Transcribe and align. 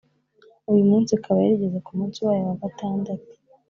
uyu 0.71 0.83
munsi 0.89 1.11
ikaba 1.13 1.37
yari 1.43 1.55
igeze 1.57 1.79
ku 1.85 1.91
munsi 1.97 2.19
wayo 2.25 2.43
wa 2.49 2.57
gatandatu 2.63 3.27